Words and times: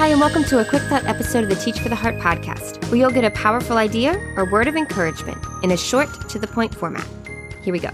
Hi, 0.00 0.06
and 0.06 0.18
welcome 0.18 0.44
to 0.44 0.60
a 0.60 0.64
quick 0.64 0.80
thought 0.84 1.04
episode 1.04 1.44
of 1.44 1.50
the 1.50 1.56
Teach 1.56 1.78
for 1.78 1.90
the 1.90 1.94
Heart 1.94 2.16
podcast, 2.20 2.82
where 2.88 2.98
you'll 2.98 3.10
get 3.10 3.22
a 3.22 3.30
powerful 3.32 3.76
idea 3.76 4.14
or 4.34 4.50
word 4.50 4.66
of 4.66 4.74
encouragement 4.74 5.36
in 5.62 5.72
a 5.72 5.76
short, 5.76 6.08
to 6.30 6.38
the 6.38 6.46
point 6.46 6.74
format. 6.74 7.06
Here 7.60 7.70
we 7.70 7.80
go. 7.80 7.90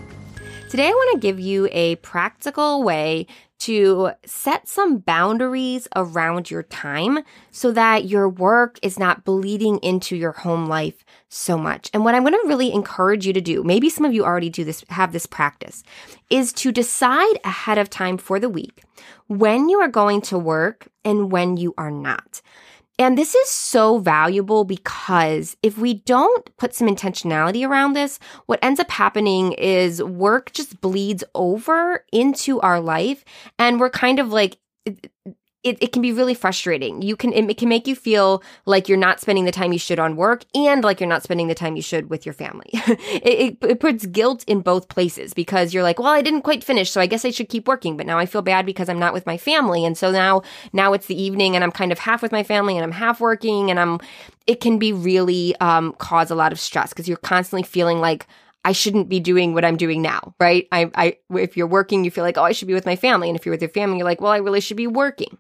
Today, 0.71 0.87
I 0.87 0.91
want 0.91 1.15
to 1.15 1.19
give 1.19 1.41
you 1.41 1.69
a 1.73 1.97
practical 1.97 2.85
way 2.85 3.27
to 3.59 4.11
set 4.25 4.69
some 4.69 4.99
boundaries 4.99 5.89
around 5.97 6.51
your 6.51 6.63
time 6.65 7.21
so 7.51 7.73
that 7.73 8.05
your 8.05 8.29
work 8.29 8.79
is 8.83 8.99
not 8.99 9.25
bleeding 9.25 9.79
into 9.79 10.15
your 10.17 10.33
home 10.33 10.67
life 10.67 11.05
so 11.29 11.57
much. 11.57 11.91
And 11.93 12.05
what 12.05 12.15
I'm 12.15 12.23
going 12.23 12.35
to 12.35 12.49
really 12.49 12.73
encourage 12.73 13.27
you 13.27 13.33
to 13.33 13.41
do, 13.41 13.63
maybe 13.65 13.89
some 13.89 14.05
of 14.05 14.13
you 14.13 14.25
already 14.25 14.51
do 14.51 14.65
this, 14.65 14.85
have 14.91 15.13
this 15.13 15.27
practice, 15.27 15.83
is 16.31 16.53
to 16.55 16.71
decide 16.71 17.39
ahead 17.45 17.79
of 17.79 17.91
time 17.91 18.19
for 18.19 18.39
the 18.39 18.49
week 18.49 18.83
when 19.27 19.69
you 19.69 19.79
are 19.81 19.89
going 19.89 20.21
to 20.23 20.39
work 20.39 20.89
and 21.05 21.33
when 21.33 21.57
you 21.57 21.75
are 21.79 21.91
not. 21.91 22.43
And 22.99 23.19
this 23.19 23.35
is 23.35 23.51
so 23.51 23.99
valuable 23.99 24.65
because 24.65 25.57
if 25.63 25.77
we 25.77 25.95
don't 25.95 26.57
put 26.57 26.75
some 26.75 26.89
intentionality 26.89 27.67
around 27.69 27.93
this, 27.93 28.19
what 28.47 28.59
ends 28.63 28.81
up 28.81 28.91
happening 28.91 29.53
is 29.53 30.03
work 30.03 30.53
just 30.53 30.81
bleeds 30.81 31.23
over 31.35 32.05
into 32.11 32.59
our 32.61 32.81
life 32.81 33.25
and 33.59 33.79
we're 33.79 33.91
kind 33.91 34.19
of 34.19 34.29
like, 34.29 34.57
it, 35.67 35.83
it 35.83 35.93
can 35.93 36.01
be 36.01 36.13
really 36.13 36.35
frustrating. 36.35 37.03
You 37.03 37.17
can 37.17 37.33
it 37.33 37.59
can 37.59 37.69
make 37.69 37.89
you 37.89 37.97
feel 37.97 38.41
like 38.67 38.89
you're 38.89 38.97
not 38.97 39.21
spending 39.21 39.47
the 39.47 39.53
time 39.53 39.73
you 39.73 39.81
should 39.81 39.99
on 39.99 40.15
work 40.15 40.45
and 40.55 40.85
like 40.85 41.01
you're 41.01 41.09
not 41.09 41.25
spending 41.25 41.49
the 41.49 41.57
time 41.57 41.75
you 41.75 41.83
should 41.83 42.09
with 42.09 42.25
your 42.25 42.33
family. 42.33 42.71
it, 42.73 43.59
it, 43.63 43.71
it 43.71 43.81
puts 43.81 44.07
guilt 44.07 44.45
in 44.47 44.61
both 44.61 44.89
places 44.89 45.35
because 45.35 45.75
you're 45.75 45.83
like, 45.83 45.99
well, 45.99 46.13
I 46.13 46.23
didn't 46.23 46.43
quite 46.43 46.63
finish, 46.63 46.91
so 46.91 47.01
I 47.01 47.07
guess 47.07 47.25
I 47.25 47.33
should 47.33 47.49
keep 47.49 47.67
working. 47.67 47.97
But 47.97 48.07
now 48.07 48.17
I 48.17 48.27
feel 48.27 48.43
bad 48.43 48.65
because 48.65 48.89
I'm 48.89 49.01
not 49.01 49.13
with 49.13 49.27
my 49.27 49.37
family, 49.37 49.85
and 49.85 49.99
so 49.99 50.13
now 50.13 50.43
now 50.73 50.93
it's 50.93 51.07
the 51.07 51.21
evening 51.21 51.57
and 51.57 51.65
I'm 51.65 51.73
kind 51.73 51.91
of 51.91 51.99
half 51.99 52.23
with 52.23 52.31
my 52.31 52.45
family 52.45 52.77
and 52.77 52.85
I'm 52.85 52.93
half 52.93 53.21
working, 53.21 53.71
and 53.71 53.81
I'm. 53.81 53.99
It 54.47 54.61
can 54.61 54.79
be 54.79 54.93
really 54.93 55.57
um, 55.57 55.93
cause 55.99 56.31
a 56.31 56.37
lot 56.37 56.53
of 56.53 56.61
stress 56.61 56.91
because 56.91 57.09
you're 57.09 57.17
constantly 57.17 57.65
feeling 57.65 57.99
like 57.99 58.29
I 58.67 58.73
shouldn't 58.73 59.09
be 59.09 59.21
doing 59.21 59.55
what 59.55 59.65
I'm 59.65 59.77
doing 59.77 60.03
now, 60.03 60.35
right? 60.41 60.67
I, 60.73 60.91
I, 60.97 61.19
if 61.31 61.57
you're 61.57 61.69
working, 61.69 62.05
you 62.05 62.11
feel 62.11 62.25
like, 62.25 62.37
oh, 62.37 62.43
I 62.43 62.51
should 62.51 62.67
be 62.67 62.75
with 62.75 62.85
my 62.85 62.97
family. 62.97 63.29
And 63.29 63.39
if 63.39 63.47
you're 63.47 63.53
with 63.53 63.63
your 63.63 63.71
family, 63.71 63.99
you're 63.99 64.05
like, 64.05 64.21
well, 64.21 64.33
I 64.33 64.39
really 64.39 64.61
should 64.61 64.77
be 64.77 64.89
working. 64.89 65.39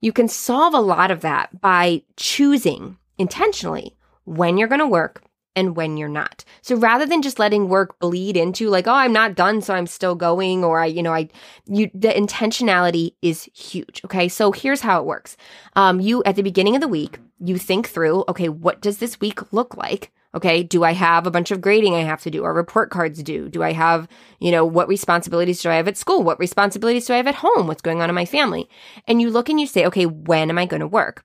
You 0.00 0.12
can 0.12 0.28
solve 0.28 0.72
a 0.72 0.80
lot 0.80 1.10
of 1.10 1.22
that 1.22 1.60
by 1.60 2.04
choosing 2.16 2.96
intentionally 3.18 3.96
when 4.22 4.56
you're 4.56 4.68
going 4.68 4.78
to 4.78 4.86
work 4.86 5.24
and 5.56 5.74
when 5.74 5.96
you're 5.96 6.08
not. 6.08 6.44
So 6.62 6.76
rather 6.76 7.06
than 7.06 7.22
just 7.22 7.40
letting 7.40 7.68
work 7.68 7.98
bleed 7.98 8.36
into 8.36 8.70
like, 8.70 8.86
oh, 8.86 8.94
I'm 8.94 9.12
not 9.12 9.34
done, 9.34 9.60
so 9.60 9.74
I'm 9.74 9.88
still 9.88 10.14
going, 10.14 10.62
or 10.62 10.78
I, 10.78 10.86
you 10.86 11.02
know, 11.02 11.12
I, 11.12 11.30
you, 11.66 11.90
the 11.92 12.10
intentionality 12.10 13.16
is 13.20 13.50
huge. 13.52 14.00
Okay. 14.04 14.28
So 14.28 14.52
here's 14.52 14.80
how 14.80 15.00
it 15.00 15.06
works. 15.06 15.36
Um, 15.74 15.98
you, 15.98 16.22
at 16.22 16.36
the 16.36 16.42
beginning 16.42 16.76
of 16.76 16.80
the 16.80 16.86
week, 16.86 17.18
you 17.40 17.58
think 17.58 17.88
through, 17.88 18.24
okay, 18.28 18.48
what 18.48 18.80
does 18.80 18.98
this 18.98 19.20
week 19.20 19.52
look 19.52 19.76
like? 19.76 20.12
Okay. 20.34 20.62
Do 20.62 20.84
I 20.84 20.92
have 20.92 21.26
a 21.26 21.30
bunch 21.30 21.50
of 21.50 21.60
grading 21.60 21.94
I 21.94 22.00
have 22.00 22.22
to 22.22 22.30
do 22.30 22.42
or 22.42 22.52
report 22.52 22.90
cards 22.90 23.22
due? 23.22 23.48
Do 23.48 23.62
I 23.62 23.72
have, 23.72 24.08
you 24.40 24.50
know, 24.50 24.64
what 24.64 24.88
responsibilities 24.88 25.62
do 25.62 25.70
I 25.70 25.76
have 25.76 25.88
at 25.88 25.96
school? 25.96 26.22
What 26.22 26.38
responsibilities 26.40 27.06
do 27.06 27.14
I 27.14 27.18
have 27.18 27.26
at 27.26 27.36
home? 27.36 27.66
What's 27.66 27.82
going 27.82 28.00
on 28.02 28.08
in 28.08 28.14
my 28.14 28.24
family? 28.24 28.68
And 29.06 29.20
you 29.20 29.30
look 29.30 29.48
and 29.48 29.60
you 29.60 29.66
say, 29.66 29.86
okay, 29.86 30.06
when 30.06 30.50
am 30.50 30.58
I 30.58 30.66
going 30.66 30.80
to 30.80 30.86
work? 30.86 31.24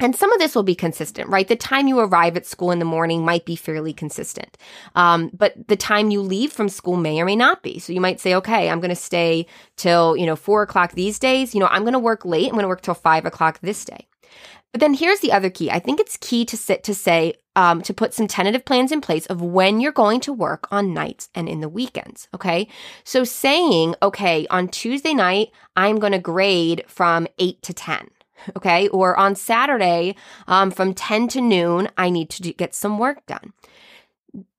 And 0.00 0.16
some 0.16 0.32
of 0.32 0.40
this 0.40 0.56
will 0.56 0.64
be 0.64 0.74
consistent, 0.74 1.28
right? 1.28 1.46
The 1.46 1.54
time 1.54 1.86
you 1.86 2.00
arrive 2.00 2.36
at 2.36 2.46
school 2.46 2.72
in 2.72 2.80
the 2.80 2.84
morning 2.84 3.24
might 3.24 3.46
be 3.46 3.54
fairly 3.54 3.92
consistent. 3.92 4.58
Um, 4.96 5.30
but 5.32 5.68
the 5.68 5.76
time 5.76 6.10
you 6.10 6.20
leave 6.20 6.52
from 6.52 6.68
school 6.68 6.96
may 6.96 7.20
or 7.20 7.24
may 7.24 7.36
not 7.36 7.62
be. 7.62 7.78
So 7.78 7.92
you 7.92 8.00
might 8.00 8.20
say, 8.20 8.34
okay, 8.34 8.68
I'm 8.68 8.80
going 8.80 8.88
to 8.90 8.96
stay 8.96 9.46
till, 9.76 10.16
you 10.16 10.26
know, 10.26 10.34
four 10.34 10.62
o'clock 10.62 10.92
these 10.92 11.20
days. 11.20 11.54
You 11.54 11.60
know, 11.60 11.68
I'm 11.68 11.82
going 11.82 11.92
to 11.92 12.00
work 12.00 12.24
late. 12.24 12.46
I'm 12.46 12.54
going 12.54 12.64
to 12.64 12.68
work 12.68 12.82
till 12.82 12.94
five 12.94 13.24
o'clock 13.24 13.60
this 13.60 13.84
day. 13.84 14.08
But 14.74 14.80
then 14.80 14.94
here's 14.94 15.20
the 15.20 15.30
other 15.30 15.50
key. 15.50 15.70
I 15.70 15.78
think 15.78 16.00
it's 16.00 16.16
key 16.16 16.44
to 16.46 16.56
sit 16.56 16.82
to 16.82 16.96
say 16.96 17.34
um, 17.54 17.80
to 17.82 17.94
put 17.94 18.12
some 18.12 18.26
tentative 18.26 18.64
plans 18.64 18.90
in 18.90 19.00
place 19.00 19.24
of 19.26 19.40
when 19.40 19.78
you're 19.78 19.92
going 19.92 20.18
to 20.22 20.32
work 20.32 20.66
on 20.72 20.92
nights 20.92 21.28
and 21.32 21.48
in 21.48 21.60
the 21.60 21.68
weekends. 21.68 22.26
Okay, 22.34 22.66
so 23.04 23.22
saying, 23.22 23.94
okay, 24.02 24.48
on 24.48 24.66
Tuesday 24.66 25.14
night 25.14 25.52
I'm 25.76 26.00
going 26.00 26.10
to 26.10 26.18
grade 26.18 26.82
from 26.88 27.28
eight 27.38 27.62
to 27.62 27.72
ten. 27.72 28.08
Okay, 28.56 28.88
or 28.88 29.16
on 29.16 29.36
Saturday 29.36 30.16
um, 30.48 30.72
from 30.72 30.92
ten 30.92 31.28
to 31.28 31.40
noon 31.40 31.88
I 31.96 32.10
need 32.10 32.28
to 32.30 32.42
do, 32.42 32.52
get 32.52 32.74
some 32.74 32.98
work 32.98 33.24
done. 33.26 33.52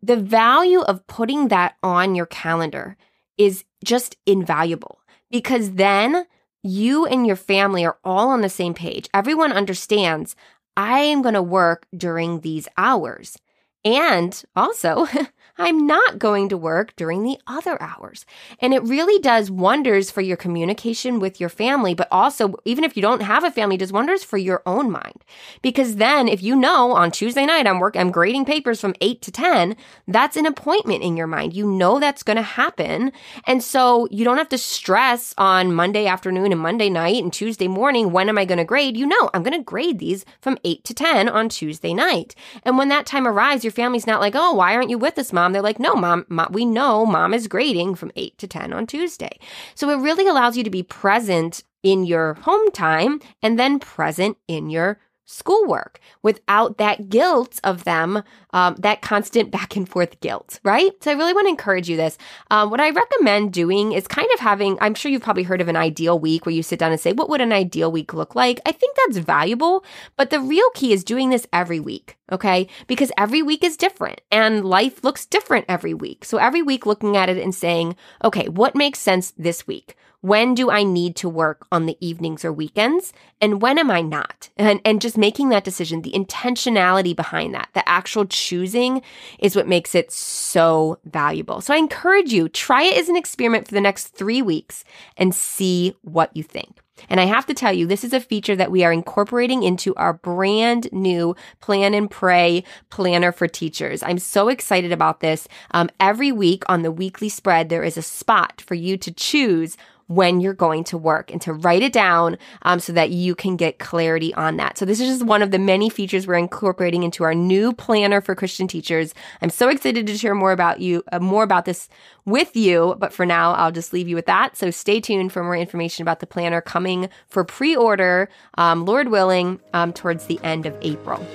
The 0.01 0.15
value 0.15 0.79
of 0.79 1.05
putting 1.07 1.49
that 1.49 1.75
on 1.83 2.15
your 2.15 2.25
calendar 2.25 2.95
is 3.37 3.65
just 3.83 4.15
invaluable 4.25 5.01
because 5.29 5.73
then 5.73 6.25
you 6.65 7.05
and 7.05 7.27
your 7.27 7.35
family 7.35 7.85
are 7.85 7.97
all 8.03 8.29
on 8.29 8.41
the 8.41 8.49
same 8.49 8.73
page. 8.73 9.07
Everyone 9.13 9.51
understands 9.51 10.35
I 10.75 10.99
am 10.99 11.21
going 11.21 11.35
to 11.35 11.41
work 11.43 11.85
during 11.95 12.41
these 12.41 12.67
hours. 12.77 13.37
And 13.85 14.43
also, 14.55 15.07
I'm 15.57 15.87
not 15.87 16.19
going 16.19 16.49
to 16.49 16.57
work 16.57 16.95
during 16.95 17.23
the 17.23 17.37
other 17.47 17.81
hours. 17.81 18.25
And 18.59 18.73
it 18.73 18.83
really 18.83 19.21
does 19.21 19.49
wonders 19.49 20.11
for 20.11 20.21
your 20.21 20.35
communication 20.35 21.19
with 21.19 21.39
your 21.39 21.49
family, 21.49 21.93
but 21.93 22.09
also, 22.11 22.55
even 22.65 22.83
if 22.83 22.95
you 22.97 23.01
don't 23.01 23.21
have 23.21 23.43
a 23.43 23.51
family, 23.51 23.77
does 23.77 23.93
wonders 23.93 24.23
for 24.23 24.37
your 24.37 24.61
own 24.65 24.91
mind. 24.91 25.23
Because 25.61 25.95
then 25.95 26.27
if 26.27 26.43
you 26.43 26.55
know 26.55 26.91
on 26.91 27.11
Tuesday 27.11 27.45
night 27.45 27.67
I'm 27.67 27.79
work, 27.79 27.95
I'm 27.95 28.11
grading 28.11 28.45
papers 28.45 28.81
from 28.81 28.95
eight 28.99 29.21
to 29.21 29.31
10, 29.31 29.75
that's 30.07 30.35
an 30.35 30.45
appointment 30.45 31.03
in 31.03 31.15
your 31.15 31.27
mind. 31.27 31.53
You 31.53 31.71
know 31.71 31.99
that's 31.99 32.23
going 32.23 32.37
to 32.37 32.43
happen. 32.43 33.11
And 33.45 33.63
so 33.63 34.07
you 34.11 34.25
don't 34.25 34.37
have 34.37 34.49
to 34.49 34.57
stress 34.57 35.33
on 35.37 35.73
Monday 35.73 36.05
afternoon 36.05 36.51
and 36.51 36.61
Monday 36.61 36.89
night 36.89 37.23
and 37.23 37.31
Tuesday 37.31 37.67
morning. 37.67 38.11
When 38.11 38.27
am 38.27 38.37
I 38.37 38.45
going 38.45 38.57
to 38.57 38.65
grade? 38.65 38.97
You 38.97 39.05
know, 39.05 39.29
I'm 39.33 39.43
going 39.43 39.57
to 39.57 39.63
grade 39.63 39.99
these 39.99 40.25
from 40.41 40.57
eight 40.65 40.83
to 40.85 40.93
10 40.93 41.29
on 41.29 41.47
Tuesday 41.47 41.93
night. 41.93 42.35
And 42.63 42.77
when 42.77 42.89
that 42.89 43.05
time 43.05 43.27
arrives, 43.27 43.63
your 43.63 43.71
family's 43.71 44.07
not 44.07 44.19
like, 44.19 44.35
oh, 44.35 44.53
why 44.53 44.75
aren't 44.75 44.89
you 44.89 44.97
with 44.97 45.17
us? 45.17 45.31
Mom. 45.35 45.53
They're 45.53 45.61
like, 45.61 45.79
no, 45.79 45.93
mom, 45.93 46.25
mom, 46.29 46.47
we 46.51 46.65
know 46.65 47.05
mom 47.05 47.33
is 47.33 47.47
grading 47.47 47.95
from 47.95 48.11
8 48.15 48.37
to 48.39 48.47
10 48.47 48.73
on 48.73 48.87
Tuesday. 48.87 49.37
So 49.75 49.89
it 49.91 50.01
really 50.01 50.27
allows 50.27 50.57
you 50.57 50.63
to 50.63 50.69
be 50.71 50.81
present 50.81 51.63
in 51.83 52.05
your 52.05 52.33
home 52.33 52.71
time 52.71 53.21
and 53.43 53.59
then 53.59 53.77
present 53.77 54.37
in 54.47 54.71
your 54.71 54.99
schoolwork 55.25 55.99
without 56.21 56.77
that 56.77 57.09
guilt 57.09 57.59
of 57.63 57.83
them, 57.83 58.23
um, 58.51 58.75
that 58.79 59.01
constant 59.01 59.51
back 59.51 59.75
and 59.75 59.89
forth 59.89 60.19
guilt, 60.19 60.59
right? 60.63 60.91
So 61.03 61.11
I 61.11 61.15
really 61.15 61.33
want 61.33 61.45
to 61.45 61.49
encourage 61.49 61.89
you 61.89 61.97
this. 61.97 62.17
Um, 62.51 62.69
what 62.69 62.79
I 62.79 62.91
recommend 62.91 63.51
doing 63.51 63.91
is 63.91 64.07
kind 64.07 64.27
of 64.33 64.39
having, 64.39 64.77
I'm 64.81 64.93
sure 64.93 65.11
you've 65.11 65.23
probably 65.23 65.43
heard 65.43 65.61
of 65.61 65.67
an 65.67 65.75
ideal 65.75 66.19
week 66.19 66.45
where 66.45 66.55
you 66.55 66.63
sit 66.63 66.79
down 66.79 66.91
and 66.91 67.01
say, 67.01 67.13
what 67.13 67.29
would 67.29 67.41
an 67.41 67.51
ideal 67.51 67.91
week 67.91 68.13
look 68.13 68.35
like? 68.35 68.59
I 68.65 68.71
think 68.71 68.95
that's 68.95 69.17
valuable, 69.17 69.83
but 70.15 70.29
the 70.29 70.39
real 70.39 70.69
key 70.75 70.93
is 70.93 71.03
doing 71.03 71.29
this 71.29 71.47
every 71.51 71.79
week. 71.79 72.17
Okay. 72.31 72.67
Because 72.87 73.11
every 73.17 73.43
week 73.43 73.63
is 73.63 73.77
different 73.77 74.21
and 74.31 74.65
life 74.65 75.03
looks 75.03 75.25
different 75.25 75.65
every 75.69 75.93
week. 75.93 76.25
So 76.25 76.37
every 76.37 76.63
week 76.63 76.85
looking 76.85 77.15
at 77.15 77.29
it 77.29 77.37
and 77.37 77.53
saying, 77.53 77.95
okay, 78.23 78.47
what 78.47 78.75
makes 78.75 78.99
sense 78.99 79.31
this 79.37 79.67
week? 79.67 79.95
When 80.25 80.55
do 80.55 80.71
I 80.71 80.81
need 80.81 81.15
to 81.17 81.29
work 81.29 81.67
on 81.71 81.85
the 81.85 81.97
evenings 81.99 82.43
or 82.43 82.51
weekends? 82.51 83.13
And 83.39 83.61
when 83.61 83.77
am 83.77 83.91
I 83.91 84.01
not? 84.01 84.49
And, 84.57 84.81
and 84.83 84.99
just 84.99 85.19
making 85.19 85.49
that 85.49 85.63
decision, 85.63 86.01
the 86.01 86.13
intentionality 86.13 87.15
behind 87.15 87.53
that, 87.53 87.69
the 87.75 87.87
actual 87.87 88.25
choosing 88.25 89.03
is 89.37 89.55
what 89.55 89.67
makes 89.67 89.93
it 89.93 90.11
so 90.11 90.97
valuable. 91.05 91.61
So 91.61 91.75
I 91.75 91.77
encourage 91.77 92.33
you, 92.33 92.49
try 92.49 92.85
it 92.85 92.97
as 92.97 93.07
an 93.07 93.15
experiment 93.15 93.67
for 93.67 93.75
the 93.75 93.81
next 93.81 94.07
three 94.07 94.41
weeks 94.41 94.83
and 95.15 95.35
see 95.35 95.93
what 96.01 96.35
you 96.35 96.41
think. 96.41 96.81
And 97.09 97.19
I 97.19 97.25
have 97.25 97.45
to 97.45 97.53
tell 97.53 97.73
you, 97.73 97.85
this 97.85 98.03
is 98.03 98.13
a 98.13 98.19
feature 98.19 98.55
that 98.55 98.71
we 98.71 98.83
are 98.83 98.91
incorporating 98.91 99.61
into 99.61 99.93
our 99.95 100.13
brand 100.13 100.87
new 100.91 101.35
Plan 101.59 101.93
and 101.93 102.09
Pray 102.09 102.63
planner 102.89 103.31
for 103.31 103.47
teachers. 103.47 104.01
I'm 104.01 104.17
so 104.17 104.47
excited 104.47 104.91
about 104.91 105.19
this. 105.19 105.47
Um, 105.71 105.89
every 105.99 106.31
week 106.31 106.63
on 106.67 106.81
the 106.81 106.91
weekly 106.91 107.29
spread, 107.29 107.69
there 107.69 107.83
is 107.83 107.97
a 107.97 108.01
spot 108.01 108.61
for 108.65 108.73
you 108.73 108.97
to 108.97 109.11
choose 109.11 109.77
when 110.07 110.39
you're 110.39 110.53
going 110.53 110.83
to 110.85 110.97
work 110.97 111.31
and 111.31 111.41
to 111.41 111.53
write 111.53 111.81
it 111.81 111.93
down 111.93 112.37
um, 112.61 112.79
so 112.79 112.93
that 112.93 113.09
you 113.09 113.35
can 113.35 113.55
get 113.55 113.79
clarity 113.79 114.33
on 114.35 114.57
that. 114.57 114.77
So 114.77 114.85
this 114.85 114.99
is 114.99 115.09
just 115.09 115.25
one 115.25 115.41
of 115.41 115.51
the 115.51 115.59
many 115.59 115.89
features 115.89 116.27
we're 116.27 116.35
incorporating 116.35 117.03
into 117.03 117.23
our 117.23 117.33
new 117.33 117.73
planner 117.73 118.21
for 118.21 118.35
Christian 118.35 118.67
teachers. 118.67 119.13
I'm 119.41 119.49
so 119.49 119.69
excited 119.69 120.05
to 120.07 120.17
share 120.17 120.35
more 120.35 120.51
about 120.51 120.79
you, 120.79 121.03
uh, 121.11 121.19
more 121.19 121.43
about 121.43 121.65
this 121.65 121.89
with 122.25 122.55
you. 122.55 122.95
But 122.99 123.13
for 123.13 123.25
now, 123.25 123.53
I'll 123.53 123.71
just 123.71 123.93
leave 123.93 124.07
you 124.07 124.15
with 124.15 124.27
that. 124.27 124.55
So 124.55 124.69
stay 124.71 124.99
tuned 124.99 125.31
for 125.31 125.43
more 125.43 125.57
information 125.57 126.03
about 126.03 126.19
the 126.19 126.27
planner 126.27 126.61
coming 126.61 127.09
for 127.27 127.43
pre-order, 127.43 128.29
um, 128.57 128.85
Lord 128.85 129.09
willing, 129.09 129.59
um, 129.73 129.93
towards 129.93 130.25
the 130.25 130.39
end 130.43 130.65
of 130.65 130.75
April. 130.81 131.25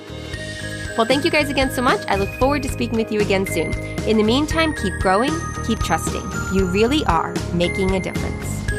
Well, 0.97 1.05
thank 1.05 1.23
you 1.23 1.31
guys 1.31 1.49
again 1.49 1.71
so 1.71 1.81
much. 1.81 2.05
I 2.07 2.15
look 2.15 2.29
forward 2.31 2.63
to 2.63 2.69
speaking 2.69 2.97
with 2.97 3.11
you 3.11 3.21
again 3.21 3.45
soon. 3.45 3.73
In 4.07 4.17
the 4.17 4.23
meantime, 4.23 4.73
keep 4.75 4.93
growing, 4.99 5.31
keep 5.65 5.79
trusting. 5.79 6.21
You 6.53 6.65
really 6.65 7.05
are 7.05 7.33
making 7.53 7.95
a 7.95 7.99
difference. 7.99 8.70